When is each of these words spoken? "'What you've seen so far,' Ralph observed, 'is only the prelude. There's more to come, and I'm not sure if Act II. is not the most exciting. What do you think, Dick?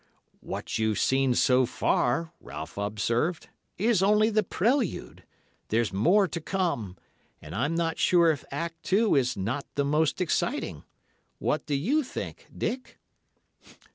"'What 0.39 0.79
you've 0.79 0.97
seen 0.97 1.35
so 1.35 1.67
far,' 1.67 2.33
Ralph 2.39 2.75
observed, 2.75 3.49
'is 3.77 4.01
only 4.01 4.31
the 4.31 4.41
prelude. 4.41 5.23
There's 5.67 5.93
more 5.93 6.27
to 6.27 6.41
come, 6.41 6.97
and 7.39 7.53
I'm 7.53 7.75
not 7.75 7.99
sure 7.99 8.31
if 8.31 8.43
Act 8.49 8.91
II. 8.91 9.13
is 9.13 9.37
not 9.37 9.67
the 9.75 9.85
most 9.85 10.19
exciting. 10.19 10.85
What 11.37 11.67
do 11.67 11.75
you 11.75 12.01
think, 12.01 12.47
Dick? 12.57 12.97